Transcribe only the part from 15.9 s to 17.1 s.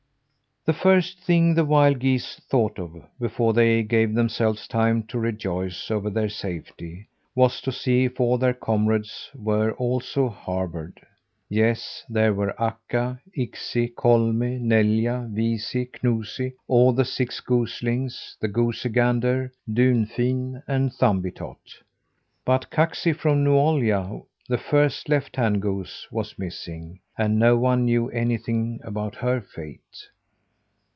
Knusi, all the